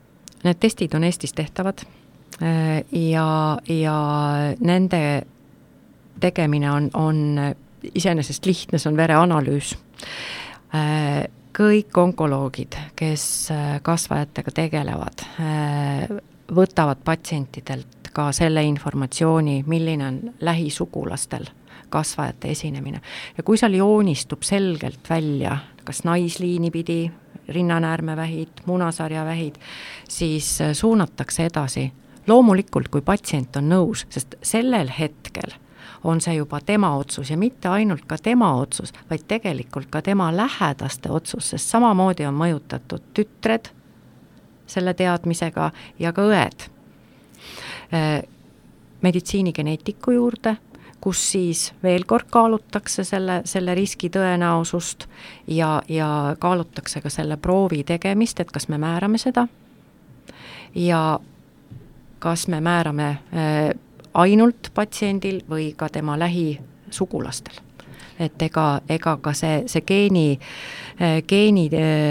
Need 0.44 0.60
testid 0.62 0.94
on 0.98 1.06
Eestis 1.08 1.34
tehtavad 1.38 1.84
eh, 2.42 2.84
ja, 2.92 3.28
ja 3.70 3.98
nende 4.60 5.02
tegemine 6.22 6.72
on, 6.74 6.92
on 6.98 7.26
iseenesest 7.94 8.46
lihtne, 8.50 8.80
see 8.82 8.90
on 8.90 8.98
vereanalüüs 8.98 9.76
kõik 11.58 11.98
onkoloogid, 11.98 12.76
kes 12.98 13.24
kasvajatega 13.86 14.54
tegelevad, 14.54 15.24
võtavad 16.56 17.04
patsientidelt 17.06 18.12
ka 18.14 18.32
selle 18.32 18.64
informatsiooni, 18.64 19.64
milline 19.68 20.08
on 20.08 20.20
lähisugulastel 20.42 21.46
kasvajate 21.90 22.52
esinemine. 22.52 23.02
ja 23.38 23.44
kui 23.44 23.58
seal 23.58 23.74
joonistub 23.74 24.44
selgelt 24.44 25.10
välja 25.10 25.58
kas 25.88 26.04
naisliini 26.04 26.72
pidi, 26.72 27.12
rinnanäärmevähid, 27.48 28.48
munasarjavähid, 28.66 29.56
siis 30.10 30.62
äh, 30.62 30.74
suunatakse 30.74 31.46
edasi. 31.46 31.92
loomulikult, 32.28 32.88
kui 32.92 33.02
patsient 33.02 33.56
on 33.56 33.70
nõus, 33.72 34.04
sest 34.12 34.36
sellel 34.44 34.90
hetkel 35.00 35.54
on 36.04 36.20
see 36.22 36.34
juba 36.36 36.60
tema 36.60 36.90
otsus 37.00 37.30
ja 37.32 37.38
mitte 37.38 37.70
ainult 37.72 38.04
ka 38.08 38.18
tema 38.24 38.50
otsus, 38.60 38.92
vaid 39.10 39.24
tegelikult 39.28 39.88
ka 39.90 40.02
tema 40.02 40.28
lähedaste 40.36 41.12
otsus, 41.12 41.50
sest 41.50 41.72
samamoodi 41.72 42.28
on 42.28 42.36
mõjutatud 42.36 43.08
tütred, 43.14 43.72
selle 44.68 44.94
teadmisega 44.94 45.72
ja 46.00 46.14
ka 46.14 46.26
õed. 46.28 46.68
Äh, 47.94 48.22
meditsiinigeneetiku 49.02 50.12
juurde, 50.12 50.56
kus 51.02 51.22
siis 51.32 51.74
veel 51.84 52.06
kord 52.10 52.30
kaalutakse 52.34 53.04
selle, 53.06 53.42
selle 53.46 53.76
riski 53.78 54.10
tõenäosust 54.10 55.06
ja, 55.48 55.82
ja 55.90 56.36
kaalutakse 56.40 57.02
ka 57.02 57.10
selle 57.14 57.38
proovi 57.38 57.84
tegemist, 57.84 58.40
et 58.40 58.52
kas 58.52 58.68
me 58.68 58.80
määrame 58.82 59.22
seda. 59.22 59.48
Ja 60.76 61.20
kas 62.20 62.48
me 62.48 62.62
määrame 62.62 63.08
äh, 63.10 63.70
ainult 64.14 64.72
patsiendil 64.74 65.44
või 65.50 65.72
ka 65.78 65.90
tema 65.94 66.18
lähisugulastel 66.20 67.62
et 68.20 68.42
ega, 68.42 68.82
ega 68.90 69.16
ka 69.22 69.34
see, 69.38 69.62
see 69.70 69.84
geeni 69.88 70.40
geeni 71.28 71.70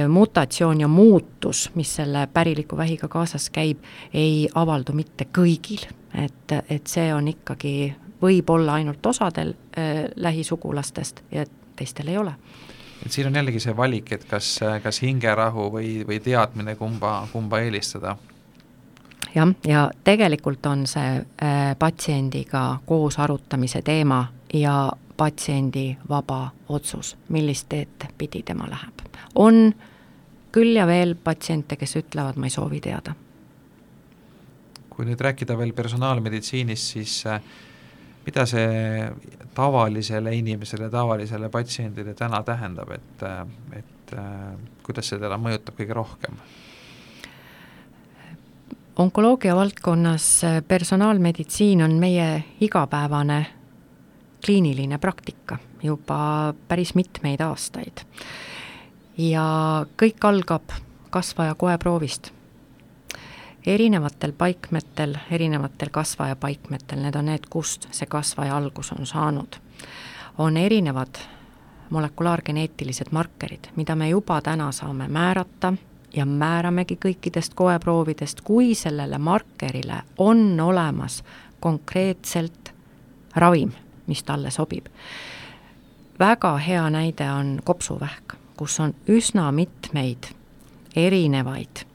mutatsioon 0.09 0.81
ja 0.81 0.89
muutus, 0.89 1.71
mis 1.75 1.97
selle 1.97 2.29
päriliku 2.33 2.77
vähiga 2.77 3.09
kaasas 3.09 3.51
käib, 3.51 3.79
ei 4.15 4.49
avaldu 4.55 4.95
mitte 4.95 5.27
kõigil, 5.39 5.83
et, 6.15 6.53
et 6.71 6.87
see 6.87 7.09
on 7.15 7.29
ikkagi, 7.29 7.95
võib 8.23 8.51
olla 8.51 8.79
ainult 8.79 9.07
osadel 9.07 9.55
äh, 9.79 10.07
lähisugulastest 10.17 11.25
ja 11.33 11.45
teistel 11.77 12.09
ei 12.09 12.19
ole. 12.19 12.33
Et 13.07 13.13
siin 13.13 13.27
on 13.27 13.35
jällegi 13.35 13.61
see 13.61 13.77
valik, 13.77 14.13
et 14.13 14.25
kas, 14.25 14.59
kas 14.83 15.03
hingerahu 15.03 15.69
või, 15.75 15.91
või 16.09 16.21
teadmine, 16.23 16.75
kumba, 16.75 17.27
kumba 17.33 17.61
eelistada. 17.61 18.17
Jah, 19.35 19.51
ja 19.69 19.91
tegelikult 20.05 20.67
on 20.67 20.87
see 20.89 21.19
äh, 21.21 21.75
patsiendiga 21.79 22.79
koos 22.87 23.19
arutamise 23.21 23.83
teema 23.85 24.25
ja 24.55 24.93
patsiendi 25.17 25.97
vaba 26.09 26.51
otsus, 26.69 27.17
millist 27.29 27.69
teed 27.69 28.09
pidi 28.19 28.43
tema 28.43 28.69
läheb. 28.71 29.07
on 29.35 29.75
küll 30.53 30.77
ja 30.77 30.87
veel 30.89 31.15
patsiente, 31.21 31.77
kes 31.77 31.99
ütlevad, 32.01 32.39
ma 32.41 32.49
ei 32.49 32.55
soovi 32.55 32.81
teada. 32.81 33.15
kui 34.97 35.05
nüüd 35.05 35.21
rääkida 35.21 35.53
veel 35.59 35.75
personaalmeditsiinist, 35.77 36.93
siis 36.95 37.19
äh, 37.29 37.41
mida 38.25 38.47
see 38.49 39.11
tavalisele 39.55 40.33
inimesele, 40.35 40.89
tavalisele 40.91 41.51
patsiendile 41.53 42.15
täna 42.17 42.41
tähendab, 42.43 42.95
et, 42.97 43.23
äh, 43.23 43.43
et 43.77 44.15
äh, 44.17 44.55
kuidas 44.87 45.13
see 45.13 45.21
teda 45.21 45.37
mõjutab 45.37 45.77
kõige 45.77 45.99
rohkem? 45.99 46.41
onkoloogia 48.97 49.53
valdkonnas 49.57 50.27
personaalmeditsiin 50.69 51.83
on 51.85 51.99
meie 52.01 52.45
igapäevane 52.65 53.43
kliiniline 54.45 54.99
praktika 54.99 55.59
juba 55.83 56.55
päris 56.69 56.95
mitmeid 56.95 57.41
aastaid. 57.41 58.05
ja 59.19 59.87
kõik 59.97 60.25
algab 60.25 60.63
kasvaja 61.11 61.55
koeproovist. 61.55 62.31
erinevatel 63.67 64.33
paikmetel, 64.33 65.17
erinevatel 65.31 65.89
kasvaja 65.91 66.37
paikmetel, 66.37 67.03
need 67.03 67.15
on 67.15 67.27
need, 67.27 67.47
kust 67.51 67.89
see 67.91 68.07
kasvaja 68.07 68.57
algus 68.57 68.93
on 68.93 69.07
saanud, 69.07 69.57
on 70.39 70.57
erinevad 70.57 71.19
molekulaargeneetilised 71.91 73.07
markerid, 73.11 73.71
mida 73.77 73.97
me 73.97 74.09
juba 74.09 74.41
täna 74.41 74.73
saame 74.73 75.09
määrata 75.09 75.73
ja 76.15 76.27
määramegi 76.27 76.99
kõikidest 77.05 77.55
koeproovidest, 77.55 78.41
kui 78.41 78.75
sellele 78.75 79.19
markerile 79.19 80.03
on 80.19 80.61
olemas 80.61 81.25
konkreetselt 81.61 82.73
ravim 83.37 83.73
mis 84.07 84.23
talle 84.23 84.51
sobib. 84.51 84.87
väga 86.19 86.57
hea 86.57 86.91
näide 86.91 87.31
on 87.33 87.61
kopsuvähk, 87.65 88.35
kus 88.57 88.81
on 88.81 88.95
üsna 89.09 89.53
mitmeid 89.53 90.33
erinevaid 90.97 91.86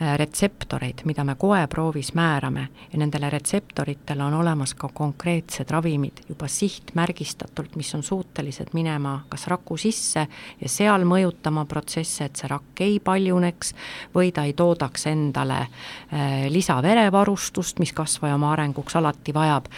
retseptoreid, 0.00 1.00
mida 1.04 1.24
me 1.24 1.34
koeproovis 1.34 2.12
määrame 2.14 2.68
ja 2.92 2.98
nendele 2.98 3.30
retseptoritele 3.30 4.24
on 4.24 4.34
olemas 4.34 4.74
ka 4.74 4.90
konkreetsed 4.92 5.70
ravimid 5.70 6.20
juba 6.28 6.48
sihtmärgistatult, 6.48 7.76
mis 7.76 7.94
on 7.94 8.02
suutelised 8.02 8.74
minema 8.76 9.22
kas 9.28 9.46
raku 9.46 9.76
sisse 9.80 10.26
ja 10.60 10.68
seal 10.68 11.06
mõjutama 11.08 11.64
protsesse, 11.64 12.28
et 12.28 12.36
see 12.36 12.50
rakk 12.52 12.82
ei 12.84 12.98
paljuneks 13.00 13.72
või 14.14 14.32
ta 14.36 14.44
ei 14.44 14.52
toodaks 14.52 15.06
endale 15.08 15.62
äh, 15.62 16.44
lisaverevarustust, 16.52 17.80
mis 17.80 17.94
kasvaja 17.96 18.36
oma 18.36 18.52
arenguks 18.52 18.96
alati 18.96 19.34
vajab. 19.34 19.70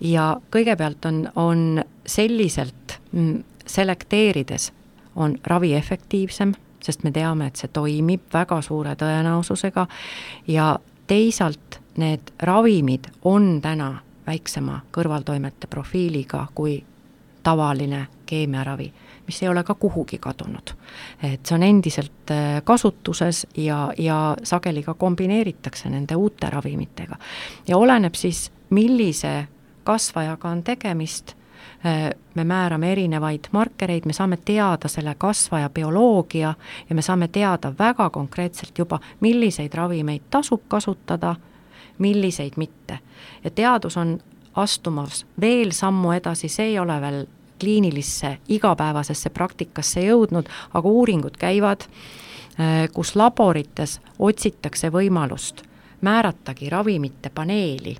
ja 0.00 0.36
kõigepealt 0.50 1.08
on, 1.08 1.24
on 1.36 1.84
selliselt 2.06 2.98
mm, 3.12 3.40
selekteerides 3.66 4.72
on 5.16 5.38
ravi 5.46 5.74
efektiivsem 5.74 6.52
sest 6.82 7.04
me 7.04 7.12
teame, 7.12 7.46
et 7.46 7.56
see 7.56 7.68
toimib 7.72 8.26
väga 8.32 8.60
suure 8.62 8.94
tõenäosusega 8.98 9.86
ja 10.48 10.78
teisalt 11.06 11.80
need 11.96 12.32
ravimid 12.40 13.10
on 13.24 13.60
täna 13.62 13.94
väiksema 14.26 14.80
kõrvaltoimete 14.92 15.66
profiiliga 15.66 16.46
kui 16.54 16.82
tavaline 17.42 18.06
keemiaravi, 18.26 18.92
mis 19.26 19.42
ei 19.42 19.48
ole 19.48 19.64
ka 19.64 19.74
kuhugi 19.74 20.18
kadunud. 20.18 20.74
et 21.22 21.46
see 21.46 21.54
on 21.54 21.62
endiselt 21.62 22.30
äh, 22.30 22.62
kasutuses 22.64 23.46
ja, 23.56 23.92
ja 23.98 24.36
sageli 24.42 24.82
ka 24.82 24.94
kombineeritakse 24.94 25.90
nende 25.90 26.16
uute 26.16 26.50
ravimitega. 26.50 27.16
ja 27.68 27.76
oleneb 27.76 28.14
siis, 28.14 28.52
millise 28.70 29.48
kasvajaga 29.84 30.48
on 30.48 30.62
tegemist 30.62 31.34
me 32.34 32.44
määrame 32.44 32.92
erinevaid 32.92 33.48
markereid, 33.52 34.06
me 34.06 34.12
saame 34.12 34.36
teada 34.44 34.88
selle 34.88 35.14
kasvaja 35.18 35.70
bioloogia 35.70 36.54
ja 36.88 36.94
me 36.94 37.02
saame 37.02 37.28
teada 37.28 37.72
väga 37.78 38.10
konkreetselt 38.10 38.78
juba, 38.78 39.00
milliseid 39.20 39.74
ravimeid 39.74 40.22
tasub 40.30 40.62
kasutada, 40.68 41.34
milliseid 41.98 42.52
mitte. 42.56 42.98
ja 43.44 43.50
teadus 43.50 43.96
on 43.96 44.18
astumas 44.54 45.26
veel 45.40 45.72
sammu 45.72 46.12
edasi, 46.12 46.48
see 46.48 46.66
ei 46.66 46.78
ole 46.78 47.00
veel 47.00 47.26
kliinilisse 47.60 48.38
igapäevasesse 48.48 49.30
praktikasse 49.30 50.02
jõudnud, 50.02 50.48
aga 50.74 50.88
uuringud 50.88 51.36
käivad, 51.38 51.86
äh, 51.86 52.88
kus 52.92 53.16
laborites 53.16 54.00
otsitakse 54.18 54.90
võimalust 54.90 55.62
määratagi 56.02 56.70
ravimite 56.70 57.30
paneeli, 57.30 57.96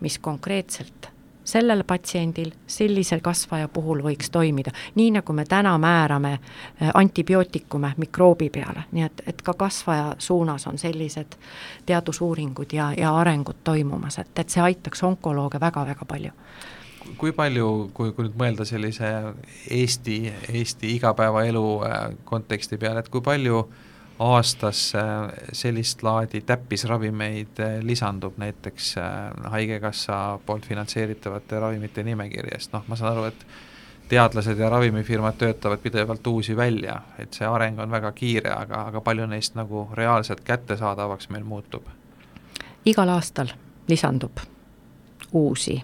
mis 0.00 0.18
konkreetselt 0.18 1.09
sellel 1.50 1.84
patsiendil 1.86 2.52
sellise 2.66 3.20
kasvaja 3.20 3.68
puhul 3.68 4.02
võiks 4.04 4.30
toimida, 4.30 4.72
nii 4.94 5.10
nagu 5.18 5.34
me 5.36 5.44
täna 5.48 5.74
määrame 5.78 6.32
äh, 6.36 6.90
antibiootikume 6.94 7.92
mikroobi 7.96 8.50
peale, 8.54 8.86
nii 8.92 9.06
et, 9.06 9.22
et 9.26 9.42
ka 9.42 9.54
kasvaja 9.58 10.14
suunas 10.18 10.66
on 10.70 10.78
sellised 10.78 11.36
teadusuuringud 11.86 12.72
ja, 12.72 12.92
ja 12.96 13.14
arengud 13.16 13.64
toimumas, 13.64 14.18
et, 14.22 14.32
et 14.38 14.48
see 14.48 14.62
aitaks 14.62 15.02
onkolooge 15.06 15.60
väga-väga 15.60 16.08
palju. 16.08 16.32
Kui 17.18 17.32
palju, 17.32 17.68
kui, 17.96 18.12
kui 18.14 18.26
nüüd 18.26 18.36
mõelda 18.38 18.64
sellise 18.68 19.08
Eesti, 19.70 20.18
Eesti 20.52 20.94
igapäevaelu 20.96 21.68
äh, 21.84 22.02
konteksti 22.24 22.78
peale, 22.78 23.02
et 23.02 23.08
kui 23.10 23.24
palju 23.24 23.64
äh, 23.64 23.86
aastas 24.20 24.92
sellist 25.52 26.02
laadi 26.02 26.40
täppisravimeid 26.40 27.58
eh, 27.58 27.78
lisandub 27.82 28.36
näiteks 28.36 28.96
eh, 28.96 29.04
Haigekassa 29.50 30.38
poolt 30.46 30.66
finantseeritavate 30.66 31.60
ravimite 31.60 32.02
nimekirjast, 32.04 32.72
noh, 32.72 32.84
ma 32.88 32.96
saan 33.00 33.14
aru, 33.14 33.24
et 33.30 33.46
teadlased 34.08 34.58
ja 34.58 34.68
ravimifirmad 34.70 35.38
töötavad 35.40 35.80
pidevalt 35.80 36.26
uusi 36.26 36.56
välja, 36.56 37.00
et 37.18 37.32
see 37.32 37.48
areng 37.48 37.80
on 37.80 37.90
väga 37.90 38.12
kiire, 38.12 38.52
aga, 38.52 38.84
aga 38.92 39.00
palju 39.00 39.26
neist 39.30 39.56
nagu 39.56 39.88
reaalselt 39.94 40.44
kättesaadavaks 40.44 41.30
meil 41.30 41.44
muutub? 41.44 41.88
igal 42.84 43.08
aastal 43.08 43.48
lisandub 43.88 44.40
uusi 45.32 45.82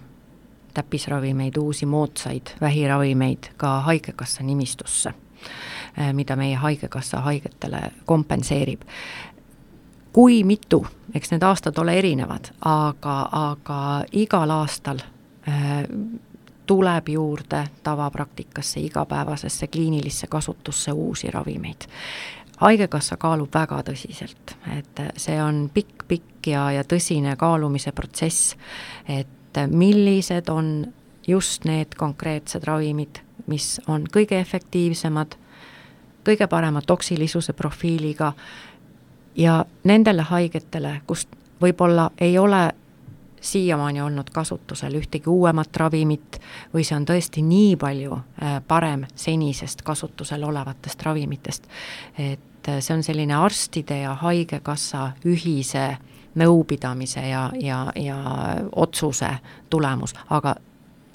täppisravimeid, 0.75 1.57
uusi 1.57 1.87
moodsaid 1.87 2.57
vähiravimeid 2.61 3.55
ka 3.57 3.81
Haigekassa 3.81 4.42
nimistusse 4.42 5.12
Äh, 5.46 5.76
mida 6.12 6.37
meie 6.37 6.56
Haigekassa 6.56 7.20
haigetele 7.24 7.80
kompenseerib 8.04 8.82
kui 10.16 10.44
mitu, 10.44 10.87
eks 11.14 11.30
need 11.35 11.42
aastad 11.44 11.76
ole 11.78 11.98
erinevad, 11.98 12.48
aga, 12.64 13.16
aga 13.37 13.80
igal 14.16 14.50
aastal 14.50 15.02
äh, 15.04 15.82
tuleb 16.66 17.09
juurde 17.12 17.66
tavapraktikasse, 17.85 18.80
igapäevasesse 18.80 19.66
kliinilisse 19.66 20.26
kasutusse 20.26 20.92
uusi 20.92 21.30
ravimeid. 21.30 21.85
haigekassa 22.56 23.16
kaalub 23.20 23.52
väga 23.54 23.82
tõsiselt, 23.85 24.56
et 24.78 25.00
see 25.20 25.37
on 25.42 25.66
pikk-pikk 25.74 26.48
ja, 26.48 26.70
ja 26.72 26.85
tõsine 26.88 27.37
kaalumise 27.37 27.92
protsess, 27.92 28.56
et 29.09 29.61
millised 29.68 30.48
on 30.48 30.87
just 31.28 31.68
need 31.68 31.92
konkreetsed 31.96 32.64
ravimid, 32.64 33.20
mis 33.46 33.80
on 33.87 34.09
kõige 34.09 34.40
efektiivsemad 34.40 35.37
kõige 36.27 36.47
parema 36.51 36.83
toksilisuse 36.83 37.53
profiiliga 37.53 38.33
ja 39.37 39.65
nendele 39.85 40.23
haigetele, 40.23 41.01
kust 41.07 41.29
võib-olla 41.62 42.11
ei 42.19 42.39
ole 42.39 42.73
siiamaani 43.41 44.01
olnud 44.01 44.31
kasutusel 44.33 44.95
ühtegi 44.95 45.31
uuemat 45.31 45.77
ravimit 45.77 46.41
või 46.75 46.85
see 46.85 46.97
on 46.97 47.07
tõesti 47.07 47.45
nii 47.47 47.77
palju 47.81 48.17
äh, 48.17 48.59
parem 48.69 49.07
senisest 49.15 49.83
kasutusel 49.87 50.43
olevatest 50.45 51.03
ravimitest, 51.03 51.69
et 52.19 52.69
äh, 52.69 52.81
see 52.81 52.97
on 52.97 53.03
selline 53.07 53.35
arstide 53.35 54.01
ja 54.03 54.15
Haigekassa 54.15 55.11
ühise 55.25 55.97
nõupidamise 56.37 57.29
ja, 57.29 57.51
ja, 57.61 57.87
ja 57.97 58.17
otsuse 58.77 59.31
tulemus, 59.71 60.15
aga 60.31 60.57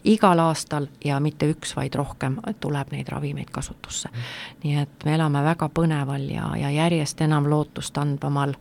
igal 0.03 0.39
aastal 0.39 0.87
ja 1.05 1.19
mitte 1.19 1.49
üks, 1.51 1.75
vaid 1.75 1.95
rohkem 1.95 2.39
tuleb 2.59 2.91
neid 2.91 3.09
ravimeid 3.09 3.49
kasutusse. 3.51 4.09
nii 4.63 4.77
et 4.81 5.05
me 5.05 5.15
elame 5.15 5.43
väga 5.43 5.69
põneval 5.69 6.29
ja, 6.29 6.51
ja 6.57 6.71
järjest 6.71 7.21
enam 7.21 7.49
lootust 7.49 7.97
andvamal 7.97 8.53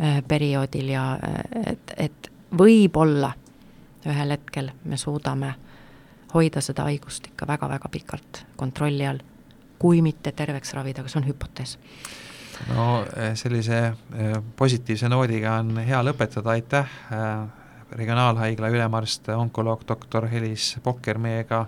äh, 0.00 0.22
perioodil 0.28 0.88
ja 0.88 1.12
äh, 1.12 1.72
et, 1.72 1.94
et 1.96 2.30
võib-olla 2.58 3.32
ühel 4.06 4.30
hetkel 4.30 4.70
me 4.84 4.96
suudame 4.96 5.54
hoida 6.34 6.60
seda 6.60 6.86
haigust 6.86 7.26
ikka 7.26 7.46
väga-väga 7.46 7.88
pikalt 7.88 8.44
kontrolli 8.56 9.06
all. 9.06 9.18
kui 9.78 10.00
mitte 10.02 10.32
terveks 10.32 10.72
ravida, 10.72 11.02
aga 11.02 11.10
see 11.12 11.20
on 11.20 11.26
hüpotees 11.28 11.76
no 12.70 13.04
eh, 13.16 13.34
sellise 13.36 13.80
eh, 14.16 14.38
positiivse 14.56 15.08
noodiga 15.12 15.58
on 15.60 15.76
hea 15.84 16.00
lõpetada, 16.06 16.54
aitäh, 16.54 16.96
regionaalhaigla 17.92 18.68
ülemarst, 18.68 19.28
onkoloog 19.28 19.82
doktor 19.88 20.28
Helis 20.28 20.76
Pokker 20.82 21.18
meiega 21.18 21.66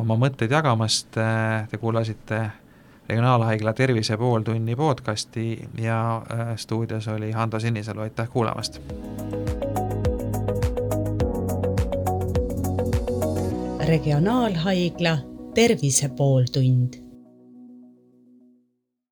oma 0.00 0.16
mõtteid 0.16 0.52
jagamast, 0.52 1.10
te 1.70 1.78
kuulasite 1.80 2.42
Regionaalhaigla 3.08 3.72
Tervise 3.74 4.16
pooltunni 4.16 4.76
podcasti 4.76 5.68
ja 5.82 6.22
stuudios 6.56 7.08
oli 7.08 7.32
Hando 7.32 7.60
Sinisalu, 7.60 8.00
aitäh 8.00 8.28
kuulamast! 8.30 8.80
regionaalhaigla 13.90 15.18
Tervise 15.54 16.08
pooltund 16.08 17.09